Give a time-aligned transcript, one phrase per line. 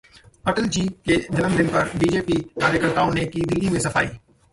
[0.47, 4.09] अटलजी के जन्मदिन पर बीजेपी कार्यकर्ताओं ने की दिल्ली में सफाई